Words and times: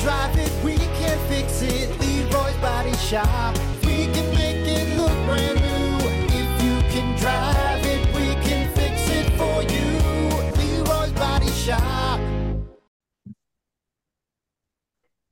drive 0.00 0.36
it, 0.38 0.64
we 0.64 0.76
can 0.76 1.18
fix 1.28 1.62
it. 1.62 1.90
Leroy's 2.00 2.56
Body 2.56 2.96
Shop. 2.96 3.56
We 3.84 4.06
can 4.06 4.34
make 4.34 4.66
it 4.66 4.96
look 4.96 5.12
brand 5.26 5.60
new. 5.60 6.08
If 6.32 6.62
you 6.62 6.78
can 6.90 7.18
drive 7.18 7.84
it, 7.84 8.06
we 8.14 8.34
can 8.48 8.72
fix 8.74 9.08
it 9.10 9.30
for 9.36 9.62
you. 9.62 10.84
Leroy's 10.84 11.12
Body 11.12 11.50
Shop. 11.50 12.20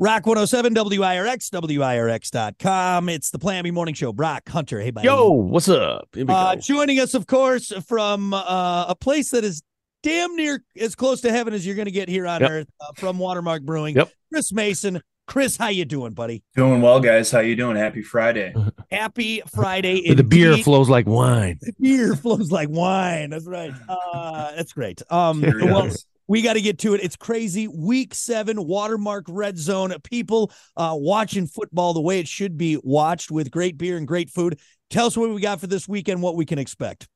Rock 0.00 0.26
107 0.26 0.74
WIRX, 0.74 1.50
WIRX.com. 1.50 3.08
It's 3.08 3.30
the 3.30 3.38
Plan 3.38 3.64
B 3.64 3.72
Morning 3.72 3.94
Show. 3.94 4.12
Brock 4.12 4.48
Hunter. 4.48 4.80
Hey, 4.80 4.92
buddy. 4.92 5.06
Yo, 5.06 5.32
what's 5.32 5.68
up? 5.68 6.08
Uh, 6.16 6.54
joining 6.54 7.00
us, 7.00 7.14
of 7.14 7.26
course, 7.26 7.72
from 7.84 8.32
uh, 8.32 8.84
a 8.88 8.94
place 8.94 9.30
that 9.30 9.42
is 9.42 9.62
damn 10.08 10.36
near 10.36 10.64
as 10.80 10.94
close 10.94 11.20
to 11.20 11.30
heaven 11.30 11.52
as 11.52 11.66
you're 11.66 11.74
going 11.76 11.86
to 11.86 11.92
get 11.92 12.08
here 12.08 12.26
on 12.26 12.40
Yep. 12.40 12.50
Earth 12.50 12.68
uh, 12.80 12.92
from 12.96 13.18
Watermark 13.18 13.62
Brewing. 13.62 13.96
Yep. 13.96 14.10
Chris 14.32 14.52
Mason. 14.52 15.00
Chris, 15.26 15.58
how 15.58 15.68
you 15.68 15.84
doing, 15.84 16.14
buddy? 16.14 16.42
Doing 16.56 16.80
well, 16.80 17.00
guys. 17.00 17.30
How 17.30 17.40
you 17.40 17.54
doing? 17.54 17.76
Happy 17.76 18.00
Friday. 18.00 18.54
Happy 18.90 19.42
Friday. 19.54 20.14
The 20.14 20.24
beer 20.24 20.56
flows 20.56 20.88
like 20.88 21.06
wine. 21.06 21.58
The 21.60 21.74
beer 21.78 22.16
flows 22.16 22.50
like 22.50 22.70
wine. 22.70 23.28
That's 23.30 23.46
right. 23.46 23.74
Uh, 23.86 24.52
that's 24.56 24.72
great. 24.72 25.02
Um, 25.10 25.42
well, 25.42 25.90
we 26.28 26.40
got 26.40 26.54
to 26.54 26.62
get 26.62 26.78
to 26.78 26.94
it. 26.94 27.02
It's 27.02 27.16
crazy. 27.16 27.68
Week 27.68 28.14
seven, 28.14 28.64
Watermark 28.64 29.26
Red 29.28 29.58
Zone. 29.58 29.94
People 30.02 30.50
uh, 30.78 30.94
watching 30.96 31.46
football 31.46 31.92
the 31.92 32.00
way 32.00 32.20
it 32.20 32.28
should 32.28 32.56
be 32.56 32.78
watched 32.82 33.30
with 33.30 33.50
great 33.50 33.76
beer 33.76 33.98
and 33.98 34.08
great 34.08 34.30
food. 34.30 34.58
Tell 34.88 35.06
us 35.06 35.16
what 35.18 35.28
we 35.28 35.42
got 35.42 35.60
for 35.60 35.66
this 35.66 35.86
weekend, 35.86 36.22
what 36.22 36.36
we 36.36 36.46
can 36.46 36.58
expect. 36.58 37.06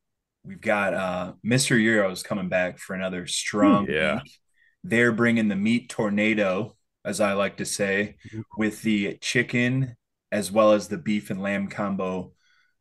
We've 0.45 0.60
got 0.60 0.95
uh, 0.95 1.32
Mr. 1.45 1.77
Euros 1.77 2.24
coming 2.24 2.48
back 2.48 2.78
for 2.78 2.95
another 2.95 3.27
strong 3.27 3.87
Yeah. 3.88 4.16
week. 4.23 4.32
They're 4.84 5.12
bringing 5.12 5.48
the 5.48 5.56
meat 5.56 5.88
tornado, 5.88 6.77
as 7.05 7.20
I 7.20 7.34
like 7.34 7.59
to 7.59 7.65
say, 7.65 8.16
with 8.56 8.82
the 8.82 9.18
chicken 9.20 9.96
as 10.32 10.51
well 10.51 10.73
as 10.73 10.88
the 10.88 10.98
beef 10.98 11.30
and 11.30 11.40
lamb 11.43 11.68
combo 11.68 12.32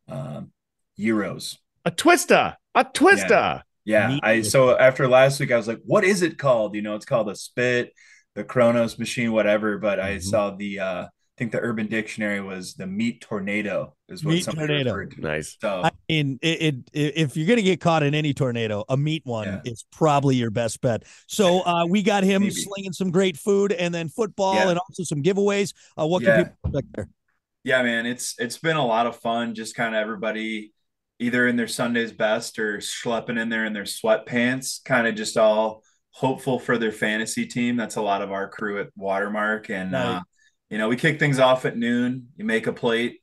um, 0.07 0.51
Euros. 0.99 1.57
A 1.85 1.91
twister. 1.91 2.55
A 2.73 2.83
twister. 2.83 3.63
Yeah, 3.83 4.07
Meat 4.09 4.19
I 4.23 4.41
so 4.41 4.77
after 4.77 5.07
last 5.07 5.39
week 5.39 5.51
I 5.51 5.57
was 5.57 5.67
like, 5.67 5.81
what 5.85 6.03
is 6.03 6.21
it 6.21 6.37
called? 6.37 6.75
You 6.75 6.81
know, 6.81 6.95
it's 6.95 7.05
called 7.05 7.29
a 7.29 7.35
spit, 7.35 7.93
the 8.35 8.43
Kronos 8.43 8.97
machine, 8.99 9.31
whatever. 9.31 9.77
But 9.77 9.99
I 9.99 10.11
Mm-hmm. 10.11 10.17
Mhm. 10.17 10.29
saw 10.29 10.51
the 10.55 10.79
uh 10.79 11.03
I 11.03 11.07
think 11.37 11.51
the 11.51 11.59
Urban 11.59 11.87
Dictionary 11.87 12.41
was 12.41 12.73
the 12.73 12.85
meat 12.85 13.21
tornado 13.21 13.95
is 14.09 14.23
what 14.23 14.33
Meat 14.33 14.43
somebody 14.43 14.67
tornado. 14.67 14.93
referred 14.93 15.11
to. 15.15 15.21
Nice. 15.21 15.57
So 15.59 15.81
I 15.83 15.91
mean, 16.09 16.39
it, 16.41 16.61
it, 16.61 16.75
it- 16.93 17.17
if 17.17 17.37
you're 17.37 17.47
gonna 17.47 17.61
get 17.61 17.79
caught 17.79 18.03
in 18.03 18.13
any 18.13 18.33
tornado, 18.33 18.83
a 18.89 18.97
meat 18.97 19.21
one 19.25 19.47
Yeah. 19.47 19.61
is 19.71 19.85
probably 19.91 20.35
your 20.35 20.51
best 20.51 20.81
bet. 20.81 21.03
So 21.27 21.61
uh, 21.65 21.85
we 21.87 22.03
got 22.03 22.23
him 22.23 22.43
Maybe. 22.43 22.53
slinging 22.53 22.93
some 22.93 23.11
great 23.11 23.37
food 23.37 23.71
and 23.71 23.93
then 23.93 24.09
football 24.09 24.55
Yeah. 24.55 24.69
and 24.69 24.79
also 24.79 25.03
some 25.03 25.23
giveaways. 25.23 25.73
Uh, 25.99 26.05
what 26.07 26.21
Yeah. 26.21 26.35
can 26.35 26.45
people 26.45 26.69
expect 26.69 26.87
there? 26.95 27.09
Yeah, 27.63 27.83
man, 27.83 28.05
it's 28.05 28.35
it's 28.39 28.57
been 28.57 28.77
a 28.77 28.85
lot 28.85 29.05
of 29.07 29.15
fun. 29.17 29.55
Just 29.55 29.75
kind 29.75 29.95
of 29.95 30.01
everybody 30.01 30.73
either 31.19 31.47
in 31.47 31.55
their 31.55 31.67
Sunday's 31.67 32.11
best 32.11 32.57
or 32.57 32.77
schlepping 32.79 33.39
in 33.39 33.49
there 33.49 33.65
in 33.65 33.73
their 33.73 33.83
sweatpants, 33.83 34.83
kind 34.83 35.05
of 35.07 35.13
just 35.15 35.37
all 35.37 35.83
hopeful 36.09 36.57
for 36.59 36.77
their 36.79 36.91
fantasy 36.91 37.45
team. 37.45 37.77
That's 37.77 37.95
a 37.95 38.01
lot 38.01 38.21
of 38.23 38.31
our 38.31 38.49
crew 38.49 38.79
at 38.81 38.87
Watermark, 38.95 39.69
and 39.69 39.91
Nice. 39.91 40.17
uh, 40.17 40.21
you 40.71 40.77
know 40.79 40.89
we 40.89 40.95
kick 40.95 41.19
things 41.19 41.37
off 41.39 41.65
at 41.65 41.77
noon. 41.77 42.29
You 42.37 42.45
make 42.45 42.65
a 42.67 42.73
plate. 42.73 43.19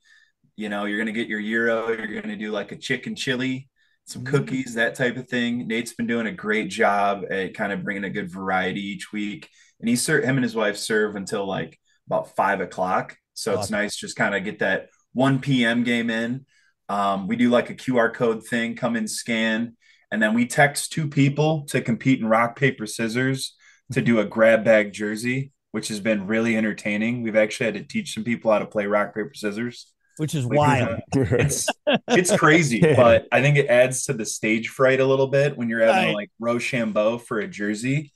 You 0.56 0.68
know 0.68 0.84
you're 0.84 0.98
gonna 0.98 1.12
get 1.12 1.28
your 1.28 1.40
euro. 1.40 1.88
You're 1.88 2.20
gonna 2.20 2.36
do 2.36 2.52
like 2.52 2.70
a 2.72 2.76
chicken 2.76 3.16
chili, 3.16 3.68
some 4.04 4.22
Mhm. 4.22 4.26
cookies, 4.26 4.74
that 4.74 4.94
type 4.94 5.16
of 5.16 5.28
thing. 5.28 5.66
Nate's 5.66 5.94
been 5.94 6.06
doing 6.06 6.26
a 6.26 6.32
great 6.32 6.68
job 6.68 7.24
at 7.30 7.54
kind 7.54 7.72
of 7.72 7.82
bringing 7.82 8.04
a 8.04 8.10
good 8.10 8.30
variety 8.30 8.80
each 8.80 9.12
week, 9.12 9.48
and 9.80 9.88
he 9.88 9.96
serve 9.96 10.24
him 10.24 10.36
and 10.36 10.44
his 10.44 10.54
wife 10.54 10.76
serve 10.76 11.16
until 11.16 11.46
like 11.46 11.78
about 12.06 12.36
five 12.36 12.60
o'clock. 12.60 13.16
So 13.34 13.58
it's 13.58 13.70
nice 13.70 13.96
just 13.96 14.16
kind 14.16 14.34
of 14.34 14.44
get 14.44 14.58
that 14.60 14.88
1 15.12 15.38
p.m. 15.40 15.84
game 15.84 16.10
in. 16.10 16.44
Um, 16.88 17.28
we 17.28 17.36
do 17.36 17.50
like 17.50 17.70
a 17.70 17.74
QR 17.74 18.10
code 18.10 18.44
thing, 18.44 18.74
come 18.74 18.96
in, 18.96 19.06
scan, 19.06 19.76
and 20.10 20.20
then 20.22 20.34
we 20.34 20.46
text 20.46 20.90
two 20.92 21.06
people 21.08 21.64
to 21.66 21.80
compete 21.80 22.18
in 22.18 22.26
rock, 22.26 22.58
paper, 22.58 22.86
scissors 22.86 23.54
to 23.92 24.00
do 24.00 24.18
a 24.20 24.24
grab 24.24 24.64
bag 24.64 24.92
jersey, 24.92 25.52
which 25.72 25.88
has 25.88 26.00
been 26.00 26.26
really 26.26 26.56
entertaining. 26.56 27.22
We've 27.22 27.36
actually 27.36 27.66
had 27.66 27.74
to 27.74 27.82
teach 27.84 28.14
some 28.14 28.24
people 28.24 28.50
how 28.52 28.58
to 28.58 28.66
play 28.66 28.86
rock, 28.86 29.14
paper, 29.14 29.32
scissors. 29.34 29.92
Which 30.16 30.34
is 30.34 30.44
Like, 30.46 30.58
wild. 30.58 31.00
It's 31.14 31.66
it's 32.08 32.36
crazy, 32.36 32.80
but 32.96 33.28
I 33.30 33.40
think 33.40 33.56
it 33.56 33.66
adds 33.68 34.04
to 34.06 34.12
the 34.12 34.24
stage 34.26 34.68
fright 34.68 34.98
a 35.00 35.06
little 35.06 35.28
bit 35.28 35.56
when 35.56 35.68
you're 35.68 35.80
having 35.86 36.06
Right. 36.08 36.14
like 36.14 36.30
Rochambeau 36.40 37.18
for 37.18 37.38
a 37.38 37.46
jersey. 37.46 38.12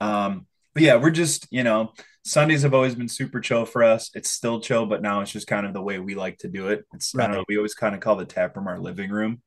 Um, 0.00 0.46
but 0.74 0.82
yeah, 0.82 0.96
we're 0.96 1.10
just 1.10 1.46
you 1.50 1.62
know 1.62 1.92
Sundays 2.24 2.62
have 2.62 2.72
always 2.72 2.94
been 2.94 3.08
super 3.08 3.40
chill 3.40 3.66
for 3.66 3.82
us. 3.82 4.10
It's 4.14 4.30
still 4.30 4.60
chill, 4.60 4.86
but 4.86 5.02
now 5.02 5.20
it's 5.20 5.32
just 5.32 5.46
kind 5.48 5.66
of 5.66 5.74
the 5.74 5.82
way 5.82 5.98
we 5.98 6.14
like 6.14 6.38
to 6.38 6.48
do 6.48 6.68
it. 6.68 6.84
It's 6.94 7.14
I 7.18 7.26
don't 7.26 7.36
know. 7.36 7.44
We 7.48 7.56
always 7.58 7.74
kind 7.74 7.94
of 7.94 8.00
call 8.00 8.16
the 8.16 8.24
tap 8.24 8.56
room 8.56 8.68
our 8.68 8.78
living 8.78 9.10
room, 9.10 9.42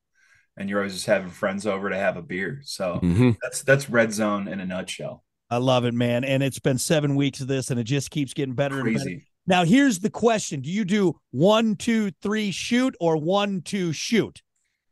and 0.57 0.69
you're 0.69 0.79
always 0.79 0.93
just 0.93 1.05
having 1.07 1.29
friends 1.31 1.65
over 1.65 1.89
to 1.89 1.95
have 1.97 2.17
a 2.17 2.21
beer. 2.21 2.61
So 2.65 2.99
Mhm. 3.01 3.37
that's 3.41 3.63
that's 3.63 3.89
red 3.89 4.11
zone 4.13 4.47
in 4.47 4.59
a 4.59 4.65
nutshell. 4.67 5.23
I 5.55 5.57
love 5.57 5.85
it, 5.85 5.93
man. 5.93 6.25
And 6.25 6.43
it's 6.43 6.59
been 6.59 6.77
seven 6.77 7.15
weeks 7.15 7.39
of 7.39 7.47
this, 7.47 7.71
and 7.71 7.79
it 7.79 7.85
just 7.85 8.11
keeps 8.11 8.33
getting 8.33 8.55
better 8.55 8.81
and 8.81 8.93
better. 8.93 9.05
Crazy. 9.05 9.25
Now, 9.47 9.63
here's 9.63 9.99
the 9.99 10.09
question: 10.09 10.59
Do 10.59 10.69
you 10.69 10.83
do 10.83 11.15
one, 11.31 11.77
two, 11.77 12.11
three, 12.21 12.51
shoot, 12.51 12.93
or 12.99 13.15
one, 13.15 13.61
two, 13.61 13.93
shoot? 13.93 14.41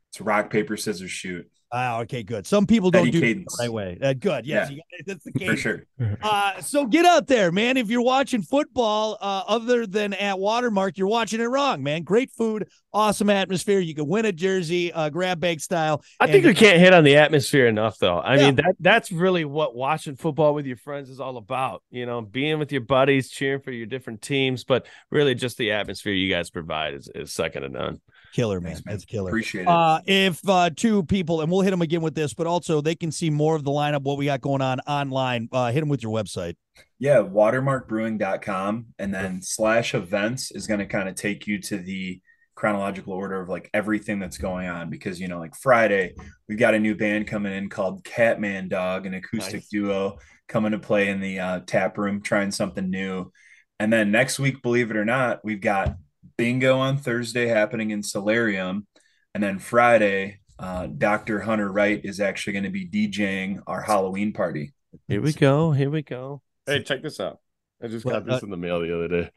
It's 0.08 0.22
rock 0.22 0.48
paper 0.48 0.78
scissors 0.78 1.10
shoot 1.10 1.50
Ah, 1.76 1.98
okay, 2.02 2.22
good. 2.22 2.46
Some 2.46 2.66
people 2.66 2.92
don't 2.92 3.08
Eddie 3.08 3.20
do 3.20 3.26
it 3.26 3.44
the 3.46 3.56
right 3.58 3.72
way. 3.72 3.98
Uh, 4.00 4.12
good, 4.12 4.46
yes, 4.46 4.70
Yeah. 4.70 4.76
you 4.76 4.82
got, 4.98 5.06
that's 5.08 5.24
the 5.24 5.32
case. 5.32 5.48
for 5.50 5.56
sure. 5.56 5.82
Uh, 6.22 6.60
so 6.60 6.86
get 6.86 7.04
out 7.04 7.26
there, 7.26 7.50
man. 7.50 7.76
If 7.76 7.90
you're 7.90 8.00
watching 8.02 8.40
football, 8.42 9.18
uh, 9.20 9.42
other 9.48 9.86
than 9.86 10.12
at 10.14 10.38
Watermark, 10.38 10.96
you're 10.96 11.08
watching 11.08 11.40
it 11.40 11.44
wrong, 11.46 11.82
man. 11.82 12.02
Great 12.02 12.30
food, 12.30 12.68
awesome 12.92 13.28
atmosphere. 13.28 13.80
You 13.80 13.94
can 13.94 14.06
win 14.06 14.24
a 14.24 14.32
jersey, 14.32 14.92
uh, 14.92 15.08
grab 15.10 15.40
bag 15.40 15.60
style. 15.60 16.02
I 16.20 16.26
think 16.26 16.44
And- 16.44 16.46
we 16.46 16.54
can't 16.54 16.78
hit 16.78 16.94
on 16.94 17.02
the 17.04 17.16
atmosphere 17.16 17.66
enough, 17.66 17.98
though. 17.98 18.18
I 18.18 18.36
Yeah. 18.36 18.46
mean, 18.46 18.54
that 18.56 18.76
that's 18.80 19.10
really 19.12 19.44
what 19.44 19.74
watching 19.74 20.14
football 20.16 20.54
with 20.54 20.66
your 20.66 20.76
friends 20.76 21.10
is 21.10 21.18
all 21.20 21.36
about. 21.36 21.82
You 21.90 22.06
know, 22.06 22.20
being 22.22 22.58
with 22.60 22.70
your 22.70 22.82
buddies, 22.82 23.30
cheering 23.30 23.60
for 23.60 23.72
your 23.72 23.86
different 23.86 24.22
teams, 24.22 24.62
but 24.64 24.86
really 25.10 25.34
just 25.34 25.58
the 25.58 25.72
atmosphere 25.72 26.12
you 26.12 26.30
guys 26.32 26.50
provide 26.50 26.94
is, 26.94 27.10
is 27.14 27.32
second 27.32 27.62
to 27.62 27.68
none. 27.68 28.00
Killer, 28.34 28.60
man. 28.60 28.72
Thanks, 28.72 28.84
man. 28.84 28.94
That's 28.94 29.04
killer. 29.04 29.30
Appreciate 29.30 29.62
it. 29.62 29.68
Uh, 29.68 30.00
if 30.06 30.46
uh, 30.48 30.70
two 30.74 31.04
people, 31.04 31.40
and 31.40 31.50
we'll 31.50 31.62
hit 31.62 31.70
them 31.70 31.82
again 31.82 32.02
with 32.02 32.14
this, 32.14 32.34
but 32.34 32.46
also 32.46 32.80
they 32.80 32.94
can 32.94 33.10
see 33.10 33.30
more 33.30 33.56
of 33.56 33.64
the 33.64 33.70
lineup, 33.70 34.02
what 34.02 34.18
we 34.18 34.26
got 34.26 34.40
going 34.40 34.60
on 34.60 34.80
online. 34.80 35.48
Uh, 35.52 35.70
hit 35.70 35.80
them 35.80 35.88
with 35.88 36.02
your 36.02 36.12
website. 36.12 36.56
Yeah, 36.98 37.18
watermarkbrewing.com 37.18 38.86
and 38.98 39.14
then 39.14 39.40
slash 39.42 39.94
events 39.94 40.50
is 40.50 40.66
going 40.66 40.80
to 40.80 40.86
kind 40.86 41.08
of 41.08 41.14
take 41.14 41.46
you 41.46 41.60
to 41.62 41.78
the 41.78 42.20
chronological 42.54 43.12
order 43.12 43.40
of 43.40 43.48
like 43.48 43.68
everything 43.74 44.20
that's 44.20 44.38
going 44.38 44.68
on 44.68 44.88
because 44.88 45.20
you 45.20 45.26
know 45.26 45.40
like 45.40 45.56
Friday 45.56 46.14
we've 46.48 46.58
got 46.58 46.72
a 46.72 46.78
new 46.78 46.94
band 46.94 47.26
coming 47.26 47.52
in 47.52 47.68
called 47.68 48.04
Catman 48.04 48.68
Dog 48.68 49.06
an 49.06 49.14
acoustic 49.14 49.62
Nice. 49.62 49.68
duo 49.68 50.18
coming 50.46 50.70
to 50.70 50.78
play 50.78 51.08
in 51.08 51.20
the 51.20 51.40
uh, 51.40 51.60
tap 51.66 51.98
room 51.98 52.22
trying 52.22 52.52
something 52.52 52.88
new 52.88 53.32
and 53.80 53.92
then 53.92 54.12
next 54.12 54.38
week 54.38 54.62
believe 54.62 54.92
it 54.92 54.96
or 54.96 55.04
not 55.04 55.40
we've 55.44 55.60
got 55.60 55.96
bingo 56.36 56.78
on 56.78 56.96
Thursday 56.96 57.46
happening 57.46 57.90
in 57.90 58.02
Solarium 58.02 58.86
and 59.34 59.42
then 59.42 59.58
Friday 59.58 60.40
uh, 60.58 60.86
Dr. 60.86 61.40
Hunter 61.40 61.70
Wright 61.70 62.00
is 62.04 62.20
actually 62.20 62.54
going 62.54 62.64
to 62.64 62.70
be 62.70 62.88
DJing 62.88 63.60
our 63.66 63.80
Halloween 63.80 64.32
party 64.32 64.72
Here 65.08 65.20
we 65.20 65.32
go. 65.32 65.72
Here 65.72 65.90
we 65.90 66.02
go. 66.02 66.42
Hey, 66.66 66.82
check 66.82 67.02
this 67.02 67.20
out. 67.20 67.40
I 67.82 67.88
just 67.88 68.04
What, 68.04 68.12
got 68.12 68.26
this 68.26 68.42
uh, 68.42 68.46
in 68.46 68.50
the 68.50 68.56
mail 68.56 68.80
the 68.80 68.94
other 68.94 69.08
day. 69.08 69.30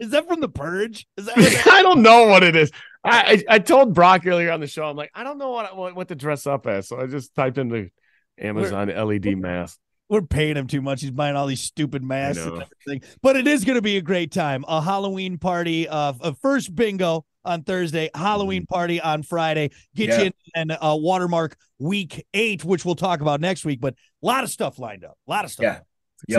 Is 0.00 0.10
that 0.10 0.26
from 0.26 0.40
the 0.40 0.48
Purge? 0.48 1.06
Is 1.16 1.26
that 1.26 1.36
that- 1.36 1.66
I 1.68 1.82
don't 1.82 2.02
know 2.02 2.26
what 2.28 2.42
it 2.42 2.56
is. 2.56 2.70
I, 3.04 3.42
I 3.48 3.54
I 3.56 3.58
told 3.58 3.94
Brock 3.94 4.26
earlier 4.26 4.50
on 4.50 4.60
the 4.60 4.66
show. 4.66 4.84
I'm 4.84 4.96
like, 4.96 5.10
I 5.14 5.24
don't 5.24 5.38
know 5.38 5.50
what 5.50 5.76
what, 5.76 5.94
what 5.94 6.08
to 6.08 6.14
dress 6.14 6.46
up 6.46 6.66
as, 6.66 6.88
so 6.88 7.00
I 7.00 7.06
just 7.06 7.34
typed 7.34 7.58
in 7.58 7.68
the 7.68 7.90
Amazon 8.38 8.88
LED 8.88 9.36
mask. 9.38 9.78
We're 10.10 10.22
paying 10.22 10.56
him 10.56 10.66
too 10.66 10.82
much. 10.82 11.00
He's 11.00 11.12
buying 11.12 11.36
all 11.36 11.46
these 11.46 11.60
stupid 11.62 12.02
masks 12.02 12.42
and 12.44 12.62
everything. 12.86 13.08
But 13.22 13.36
it 13.36 13.46
is 13.46 13.64
going 13.64 13.76
to 13.76 13.82
be 13.82 13.96
a 13.96 14.02
great 14.02 14.32
time. 14.32 14.64
A 14.66 14.82
Halloween 14.82 15.38
party, 15.38 15.88
uh, 15.88 16.12
a 16.20 16.34
first 16.34 16.74
bingo 16.74 17.24
on 17.44 17.62
Thursday, 17.62 18.10
Halloween 18.14 18.66
party 18.66 19.00
on 19.00 19.22
Friday. 19.22 19.70
Get 19.94 20.08
Yeah. 20.08 20.18
you 20.18 20.24
in 20.26 20.32
and 20.56 20.72
uh, 20.72 20.96
watermark 20.98 21.56
week 21.78 22.26
eight, 22.34 22.64
which 22.64 22.84
we'll 22.84 22.96
talk 22.96 23.20
about 23.20 23.40
next 23.40 23.64
week. 23.64 23.80
But 23.80 23.94
a 24.22 24.26
lot 24.26 24.42
of 24.42 24.50
stuff 24.50 24.80
lined 24.80 25.04
up. 25.04 25.16
A 25.28 25.30
lot 25.30 25.44
of 25.44 25.52
stuff. 25.52 25.62
Yeah. 26.26 26.36
Yep. 26.36 26.38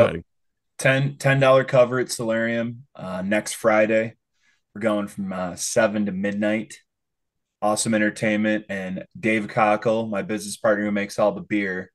exciting. 0.80 1.18
10 1.20 1.40
$10 1.40 1.68
cover 1.68 2.00
at 2.00 2.12
Solarium 2.12 2.84
uh, 2.96 3.22
next 3.22 3.54
Friday. 3.54 4.16
We're 4.76 4.82
going 4.82 5.08
from 5.08 5.32
uh, 5.32 5.56
7 5.56 6.08
to 6.08 6.12
midnight. 6.12 6.78
Awesome 7.62 7.94
entertainment. 7.94 8.66
And 8.68 9.06
Dave 9.18 9.48
Cockle, 9.48 10.08
my 10.08 10.24
business 10.24 10.58
partner 10.58 10.84
who 10.86 10.92
makes 10.92 11.18
all 11.20 11.32
the 11.32 11.42
beer, 11.42 11.92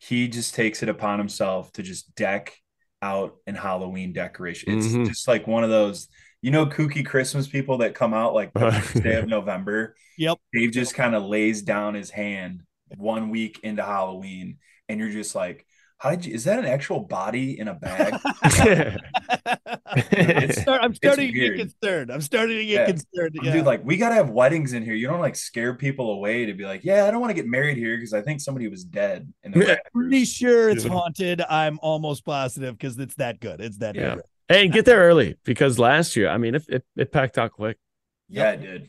he 0.00 0.28
just 0.28 0.54
takes 0.54 0.82
it 0.82 0.88
upon 0.88 1.18
himself 1.18 1.72
to 1.74 1.82
just 1.82 2.14
deck 2.16 2.56
out 3.02 3.36
in 3.46 3.54
Halloween 3.54 4.12
decoration. 4.12 4.76
It's 4.78 4.88
Mhm. 4.88 5.06
just 5.06 5.28
like 5.28 5.46
one 5.46 5.62
of 5.64 5.70
those, 5.70 6.08
you 6.42 6.50
know, 6.50 6.66
kooky 6.66 7.04
Christmas 7.04 7.46
people 7.46 7.78
that 7.78 7.94
come 7.94 8.12
out 8.14 8.34
like 8.34 8.52
the 8.52 8.60
first 8.94 9.02
day 9.02 9.16
of 9.16 9.28
November. 9.28 9.94
Yep. 10.18 10.38
Dave 10.52 10.72
just 10.72 10.94
kind 10.94 11.14
of 11.14 11.22
lays 11.24 11.62
down 11.62 11.94
his 11.94 12.10
hand 12.10 12.62
one 12.96 13.30
week 13.30 13.60
into 13.62 13.82
Halloween, 13.84 14.58
and 14.88 14.98
you're 14.98 15.10
just 15.10 15.34
like, 15.34 15.64
How 16.00 16.10
did 16.10 16.24
you? 16.24 16.32
Is 16.34 16.44
that 16.44 16.58
an 16.58 16.64
actual 16.64 17.00
body 17.00 17.58
in 17.60 17.68
a 17.68 17.74
bag? 17.74 18.14
I'm, 19.86 20.52
start- 20.52 20.80
I'm 20.82 20.94
starting 20.94 21.32
to 21.32 21.32
get 21.32 21.56
concerned. 21.58 22.10
I'm 22.10 22.22
starting 22.22 22.56
to 22.56 22.64
get 22.64 22.72
Yeah. 22.72 22.86
concerned. 22.86 23.36
Yeah. 23.42 23.52
Dude, 23.52 23.66
like 23.66 23.84
we 23.84 23.98
gotta 23.98 24.14
have 24.14 24.30
weddings 24.30 24.72
in 24.72 24.82
here. 24.82 24.94
You 24.94 25.08
don't 25.08 25.20
like 25.20 25.36
scare 25.36 25.74
people 25.74 26.12
away 26.12 26.46
to 26.46 26.54
be 26.54 26.64
like, 26.64 26.84
yeah, 26.84 27.04
I 27.04 27.10
don't 27.10 27.20
want 27.20 27.30
to 27.30 27.34
get 27.34 27.46
married 27.46 27.76
here 27.76 27.96
because 27.98 28.14
I 28.14 28.22
think 28.22 28.40
somebody 28.40 28.66
was 28.68 28.82
dead 28.82 29.30
in 29.42 29.52
the 29.52 29.78
pretty 29.92 30.24
sure 30.24 30.70
it's 30.70 30.84
haunted. 30.84 31.42
I'm 31.42 31.78
almost 31.82 32.24
positive 32.24 32.78
because 32.78 32.98
it's 32.98 33.16
that 33.16 33.38
good. 33.40 33.60
It's 33.60 33.76
that 33.78 33.94
Yeah. 33.94 34.14
good. 34.16 34.24
Hey, 34.48 34.68
get 34.68 34.86
there 34.86 35.00
early 35.00 35.36
because 35.44 35.78
last 35.78 36.16
year, 36.16 36.28
I 36.30 36.38
mean, 36.38 36.54
it 36.54 36.64
it, 36.68 36.84
it 36.96 37.12
packed 37.12 37.36
out 37.36 37.52
quick. 37.52 37.76
Yeah, 38.28 38.52
it 38.52 38.62
did. 38.62 38.88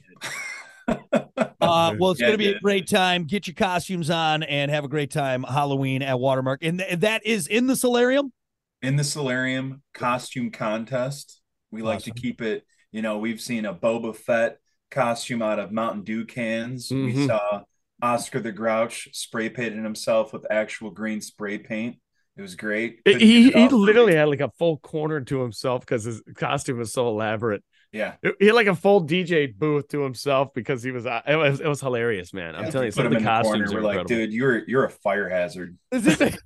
Uh, 1.61 1.95
well, 1.99 2.11
it's 2.11 2.19
Yeah, 2.21 2.27
going 2.27 2.33
to 2.39 2.43
be 2.43 2.49
it 2.49 2.57
a 2.57 2.59
great 2.59 2.87
time. 2.87 3.25
Get 3.25 3.47
your 3.47 3.53
costumes 3.55 4.09
on 4.09 4.43
and 4.43 4.71
have 4.71 4.83
a 4.83 4.87
great 4.89 5.11
time 5.11 5.43
Halloween 5.43 6.01
at 6.01 6.19
Watermark. 6.19 6.63
And 6.63 6.79
th- 6.79 6.99
that 6.99 7.25
is 7.25 7.47
in 7.47 7.67
the 7.67 7.75
solarium. 7.75 8.33
in 8.81 8.95
the 8.95 9.03
solarium 9.03 9.81
costume 9.93 10.51
contest. 10.51 11.39
We 11.71 11.81
like 11.83 11.97
Awesome. 11.99 12.13
to 12.15 12.21
keep 12.21 12.41
it, 12.41 12.65
you 12.91 13.01
know, 13.01 13.19
we've 13.19 13.39
seen 13.39 13.65
a 13.65 13.73
Boba 13.73 14.15
Fett 14.15 14.57
costume 14.89 15.41
out 15.41 15.59
of 15.59 15.71
Mountain 15.71 16.03
Dew 16.03 16.25
cans. 16.25 16.89
We 16.89 17.13
Mhm. 17.13 17.27
saw 17.27 17.63
Oscar 18.01 18.39
the 18.39 18.51
Grouch 18.51 19.07
spray 19.13 19.49
painted 19.49 19.83
himself 19.83 20.33
with 20.33 20.45
actual 20.51 20.89
green 20.91 21.21
spray 21.21 21.59
paint. 21.59 21.97
It 22.37 22.41
was 22.41 22.55
great. 22.55 23.03
Couldn't 23.05 23.21
He 23.21 23.51
he 23.51 23.67
literally 23.69 24.15
had 24.15 24.27
like 24.29 24.41
a 24.41 24.49
full 24.57 24.77
corner 24.77 25.21
to 25.21 25.41
himself 25.41 25.81
because 25.81 26.05
his 26.05 26.21
costume 26.35 26.79
was 26.79 26.91
so 26.91 27.07
elaborate. 27.07 27.63
Yeah. 27.91 28.15
He 28.39 28.45
had 28.47 28.55
like 28.55 28.67
a 28.67 28.75
full 28.75 29.05
DJ 29.05 29.53
booth 29.57 29.87
to 29.89 30.01
himself 30.01 30.53
because 30.53 30.81
he 30.83 30.91
was. 30.91 31.05
uh, 31.05 31.21
It 31.27 31.35
was 31.35 31.59
it 31.59 31.67
was 31.67 31.81
hilarious, 31.81 32.33
man. 32.33 32.55
I'm 32.55 32.65
Yeah, 32.65 32.69
telling 32.71 32.85
you, 32.87 32.91
some 32.91 33.05
of 33.05 33.11
the 33.11 33.17
in 33.17 33.23
the 33.23 33.29
corner. 33.29 33.43
costumes 33.43 33.73
are 33.73 33.81
like, 33.81 33.99
incredible. 33.99 34.07
dude, 34.27 34.33
you're 34.33 34.67
you're 34.69 34.85
a 34.85 34.89
fire 34.89 35.27
hazard. 35.29 35.77
Is 35.91 36.07
it 36.07 36.19
the, 36.19 36.37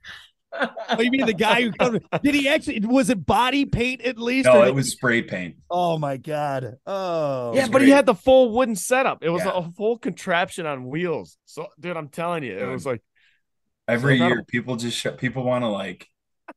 oh, 0.53 1.01
you 1.01 1.11
mean 1.11 1.25
the 1.25 1.33
guy 1.33 1.61
who 1.63 1.71
comes? 1.71 1.99
Did 2.23 2.33
he 2.35 2.47
actually? 2.49 2.79
Was 2.79 3.09
it 3.09 3.25
body 3.25 3.65
paint 3.65 4.01
at 4.01 4.17
least? 4.17 4.45
No, 4.45 4.61
it 4.61 4.65
did- 4.67 4.75
was 4.75 4.91
spray 4.91 5.21
paint. 5.21 5.57
Oh 5.69 5.97
my 5.97 6.17
god. 6.17 6.75
Oh 6.85 7.53
yeah, 7.53 7.61
was 7.63 7.69
but 7.69 7.81
he 7.81 7.89
had 7.89 8.05
the 8.05 8.15
full 8.15 8.51
wooden 8.53 8.75
setup. 8.75 9.23
It 9.23 9.29
was 9.29 9.43
Yeah. 9.43 9.51
a 9.55 9.69
full 9.71 9.97
contraption 9.97 10.65
on 10.65 10.85
wheels. 10.87 11.37
So, 11.45 11.67
dude, 11.79 11.95
I'm 11.97 12.09
telling 12.09 12.43
you, 12.43 12.53
it 12.53 12.59
Dude. 12.59 12.69
was 12.71 12.85
like 12.85 13.01
Every 13.87 14.17
So 14.17 14.27
year, 14.27 14.43
people 14.47 14.77
just 14.77 14.97
sh- 14.97 15.07
people 15.19 15.43
want 15.43 15.61
to 15.63 15.67
like, 15.67 16.07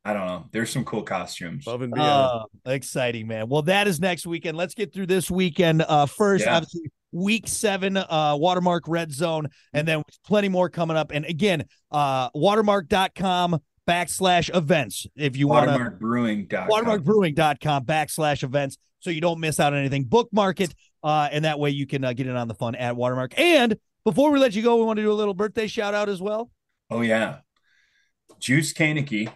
I 0.05 0.13
don't 0.13 0.27
know. 0.27 0.45
There's 0.53 0.71
some 0.71 0.85
cool 0.85 1.03
costumes. 1.03 1.67
above 1.67 1.83
and 1.83 1.93
beyond. 1.95 2.47
Oh, 2.67 2.71
exciting, 2.71 3.27
man. 3.27 3.49
Well, 3.49 3.63
that 3.63 3.87
is 3.89 4.01
next 4.01 4.27
weekend. 4.27 4.57
Let's 4.57 4.75
get 4.75 4.93
through 4.93 5.07
this 5.07 5.31
weekend. 5.31 5.83
Uh, 5.83 6.07
first, 6.07 6.45
Yeah. 6.45 6.57
obviously, 6.57 6.91
week 7.13 7.49
seven, 7.49 7.97
uh, 7.97 8.37
Watermark 8.39 8.85
Red 8.87 9.13
Zone, 9.13 9.49
and 9.73 9.89
then 9.89 10.03
plenty 10.27 10.49
more 10.49 10.69
coming 10.69 10.97
up. 10.97 11.11
And 11.11 11.25
again, 11.25 11.65
uh, 11.91 12.29
watermark.com 12.35 13.61
backslash 13.89 14.55
events. 14.55 15.07
If 15.17 15.37
you 15.37 15.49
want 15.49 15.69
to, 15.71 15.73
Watermarkbrewing.com. 15.79 16.69
watermarkbrewing.com 16.69 17.85
backslash 17.87 18.43
events 18.43 18.77
so 19.01 19.11
you 19.11 19.21
don't 19.23 19.41
miss 19.41 19.59
out 19.59 19.73
on 19.73 19.79
anything. 19.79 20.05
Bookmark 20.05 20.61
it, 20.61 20.75
uh, 21.03 21.29
and 21.33 21.45
that 21.47 21.59
way 21.59 21.71
you 21.71 21.87
can 21.87 22.05
uh, 22.05 22.13
get 22.13 22.27
in 22.27 22.37
on 22.37 22.49
the 22.49 22.55
fun 22.55 22.75
at 22.75 22.95
Watermark. 22.97 23.39
And 23.39 23.77
before 24.05 24.31
we 24.31 24.39
let 24.39 24.55
you 24.55 24.63
go, 24.63 24.77
we 24.77 24.83
want 24.85 24.99
to 24.99 25.03
do 25.03 25.11
a 25.11 25.15
little 25.15 25.35
birthday 25.35 25.67
shout 25.67 25.95
out 25.95 26.09
as 26.11 26.21
well. 26.21 26.51
Oh 26.91 27.01
yeah. 27.01 27.39
Juice 28.39 28.73
Koenigke, 28.73 29.33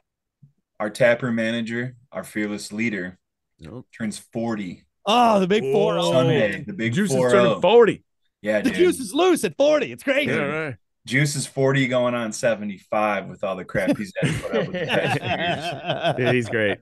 our 0.82 0.90
taproom 0.90 1.36
manager, 1.36 1.94
our 2.10 2.24
fearless 2.24 2.72
leader, 2.72 3.16
Nope. 3.60 3.86
turns 3.96 4.18
40 4.18 4.82
Oh, 5.06 5.38
the 5.38 5.46
big 5.46 5.62
four. 5.72 5.94
Whoa. 5.94 6.00
Oh, 6.08 6.12
Sunday. 6.12 6.64
The 6.66 6.72
big 6.72 6.92
Juice 6.92 7.10
is 7.10 7.16
4 7.16 7.30
turning 7.30 7.60
40. 7.60 8.04
Yeah, 8.40 8.60
the 8.62 8.70
dude. 8.70 8.78
juice 8.78 8.98
is 8.98 9.14
loose 9.14 9.44
at 9.44 9.56
40. 9.56 9.92
It's 9.92 10.02
crazy. 10.02 10.26
Yeah, 10.32 10.36
Yeah. 10.36 10.42
right. 10.64 10.76
Juice 11.06 11.36
is 11.36 11.46
40 11.46 11.86
going 11.86 12.14
on 12.16 12.32
75 12.32 13.28
with 13.28 13.44
all 13.44 13.54
the 13.54 13.64
crap 13.64 13.96
he's 13.96 14.12
had 14.20 14.32
to 14.32 14.38
put 14.42 14.56
up 14.56 14.66
with 14.66 14.72
the 14.72 14.86
past 14.86 15.20
few 15.20 15.28
years. 15.28 16.16
Dude, 16.26 16.34
he's 16.34 16.48
great. 16.48 16.78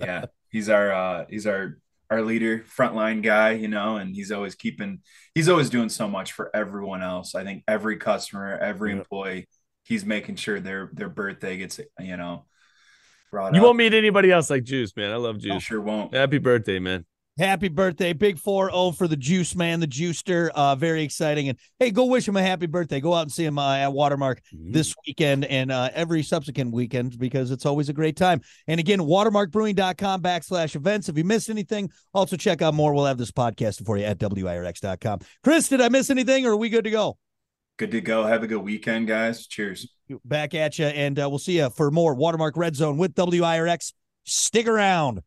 Yeah. 0.00 0.24
He's 0.50 0.68
our 0.70 0.92
uh 0.92 1.24
he's 1.28 1.46
our 1.46 1.78
our 2.10 2.22
leader, 2.22 2.60
frontline 2.74 3.22
guy, 3.22 3.50
you 3.52 3.68
know, 3.68 3.96
and 3.96 4.14
he's 4.14 4.32
always 4.32 4.54
keeping 4.54 5.00
he's 5.34 5.48
always 5.50 5.68
doing 5.68 5.90
so 5.90 6.08
much 6.08 6.32
for 6.32 6.50
everyone 6.56 7.02
else. 7.02 7.34
I 7.34 7.44
think 7.44 7.64
every 7.68 7.98
customer, 7.98 8.56
every 8.58 8.92
Yeah. 8.92 8.98
employee, 8.98 9.48
he's 9.84 10.04
making 10.06 10.36
sure 10.36 10.58
their 10.60 10.90
their 10.94 11.08
birthday 11.10 11.58
gets, 11.58 11.78
you 12.00 12.16
know, 12.18 12.44
brought 13.32 13.54
You 13.54 13.60
up. 13.60 13.64
won't 13.66 13.78
meet 13.78 13.94
anybody 13.94 14.30
else 14.30 14.48
like 14.50 14.62
Juice, 14.62 14.94
man. 14.96 15.10
I 15.10 15.16
love 15.16 15.36
I 15.36 15.38
Juice. 15.38 15.62
sure 15.64 15.80
won't. 15.80 16.14
Happy 16.14 16.38
birthday, 16.38 16.78
man. 16.78 17.04
Happy 17.38 17.68
birthday, 17.68 18.12
Big 18.12 18.38
4 18.38 18.68
0 18.70 18.90
for 18.90 19.08
the 19.08 19.16
Juice 19.16 19.56
Man, 19.56 19.80
the 19.80 19.86
Juicer. 19.86 20.50
Uh, 20.54 20.76
very 20.76 21.02
exciting. 21.02 21.48
And 21.48 21.58
hey, 21.78 21.90
go 21.90 22.04
wish 22.04 22.28
him 22.28 22.36
a 22.36 22.42
happy 22.42 22.66
birthday. 22.66 23.00
Go 23.00 23.14
out 23.14 23.22
and 23.22 23.32
see 23.32 23.42
him 23.46 23.58
uh, 23.58 23.74
at 23.78 23.90
Watermark 23.90 24.42
this 24.52 24.94
weekend 25.06 25.46
and 25.46 25.72
uh, 25.72 25.88
every 25.94 26.22
subsequent 26.22 26.74
weekend 26.74 27.18
because 27.18 27.50
it's 27.50 27.64
always 27.64 27.88
a 27.88 27.94
great 27.94 28.18
time. 28.18 28.42
And 28.68 28.78
again, 28.78 28.98
watermarkbrewing.com 29.00 30.20
backslash 30.20 30.76
events. 30.76 31.08
If 31.08 31.16
you 31.16 31.24
missed 31.24 31.48
anything, 31.48 31.90
also 32.12 32.36
check 32.36 32.60
out 32.60 32.74
more. 32.74 32.92
We'll 32.92 33.06
have 33.06 33.16
this 33.18 33.32
podcast 33.32 33.84
for 33.86 33.96
you 33.96 34.04
at 34.04 34.18
WIRX.com. 34.18 35.20
Chris, 35.42 35.68
did 35.68 35.80
I 35.80 35.88
miss 35.88 36.10
anything 36.10 36.44
or 36.46 36.52
are 36.52 36.56
we 36.58 36.68
good 36.68 36.84
to 36.84 36.90
go? 36.90 37.16
Good 37.78 37.90
to 37.92 38.00
go. 38.00 38.24
Have 38.24 38.42
a 38.42 38.46
good 38.46 38.62
weekend, 38.62 39.08
guys. 39.08 39.46
Cheers. 39.46 39.88
Back 40.24 40.54
at 40.54 40.78
you, 40.78 40.86
and 40.86 41.18
uh, 41.18 41.28
we'll 41.28 41.38
see 41.38 41.56
you 41.58 41.70
for 41.70 41.90
more 41.90 42.14
Watermark 42.14 42.56
Red 42.56 42.76
Zone 42.76 42.98
with 42.98 43.14
WIRX. 43.14 43.92
Stick 44.24 44.66
around. 44.66 45.22